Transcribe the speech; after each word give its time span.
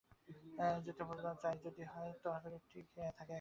তাই 1.41 1.55
যদি 1.65 1.83
হয়, 1.91 2.11
তাহলে 2.23 2.47
লোকটি 2.53 2.77
থাকে 2.85 3.01
একা। 3.09 3.23